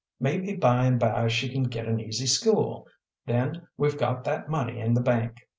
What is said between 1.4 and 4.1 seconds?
can get an easy school. Then, we've